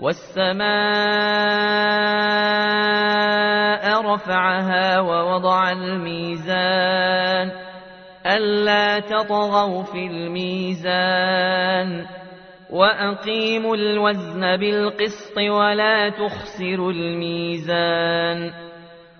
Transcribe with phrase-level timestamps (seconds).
[0.00, 0.64] والسماء
[4.14, 7.50] رفعها ووضع الميزان
[8.26, 12.06] ألا تطغوا في الميزان
[12.70, 18.50] وأقيموا الوزن بالقسط ولا تخسروا الميزان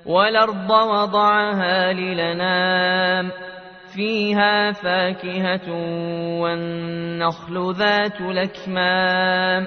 [0.06, 3.30] والأرض وضعها للنام
[3.94, 5.70] فيها فاكهة
[6.40, 9.66] والنخل ذات الأكمام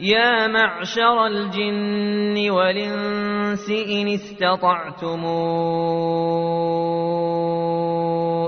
[0.00, 5.24] يا معشر الجن والإنس إن استطعتم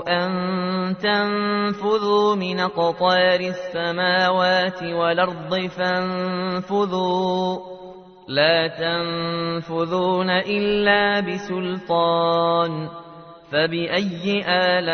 [0.07, 0.33] أن
[0.95, 7.57] تنفذوا من قطار السماوات والأرض فانفذوا.
[8.27, 12.89] لا تنفذون إلا بسلطان.
[13.51, 14.93] فبأي آلاء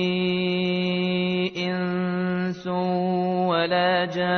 [3.61, 4.31] ولا جان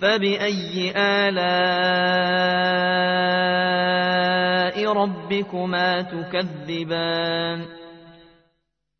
[0.00, 1.36] فبأي آلاء
[4.92, 7.66] ربكما تكذبان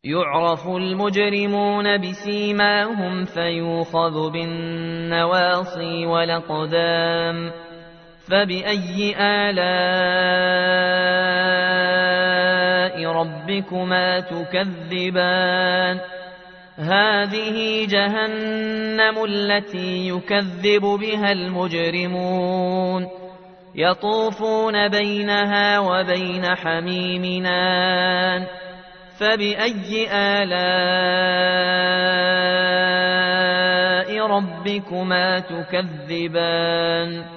[0.03, 7.51] يعرف المجرمون بسيماهم فيوخذ بالنواصي والأقدام
[8.27, 10.97] فبأي آلاء
[13.05, 15.99] ربكما تكذبان
[16.77, 23.07] هذه جهنم التي يكذب بها المجرمون
[23.75, 28.45] يطوفون بينها وبين حميمنان
[29.19, 30.57] فبأي آلاء
[34.27, 37.36] ربكما تكذبان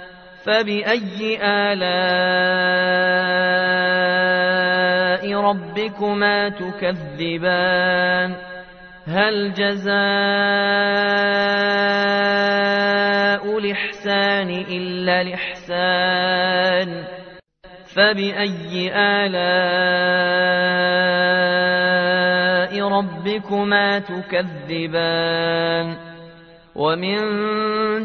[0.45, 1.81] فبأي آلاء
[5.41, 8.35] ربكما تكذبان
[9.07, 9.91] هل جزاء
[13.57, 17.03] الإحسان إلا الإحسان
[17.95, 19.51] فبأي آلاء
[22.87, 26.10] ربكما تكذبان
[26.75, 27.17] ومن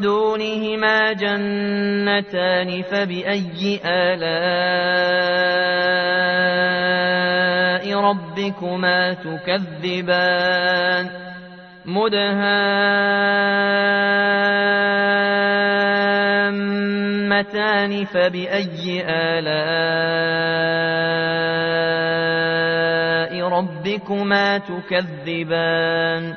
[0.00, 4.26] دونهما جنتان فبأي آلاء
[8.00, 11.26] ربكما تكذبان
[17.46, 19.48] مدهامتان فبأي آلاء
[23.48, 26.36] ربكما تكذبان